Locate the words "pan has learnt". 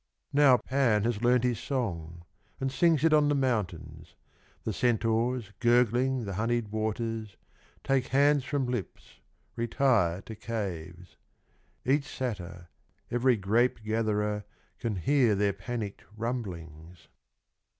0.57-1.43